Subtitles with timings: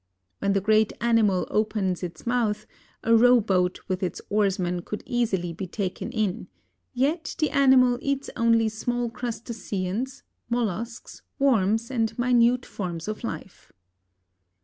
[0.39, 2.65] When the great animal opens its mouth,
[3.03, 6.47] a row boat with its oarsmen could easily be taken in,
[6.91, 13.71] yet the animal eats only small crustaceans, mollusks, worms and minute forms of life.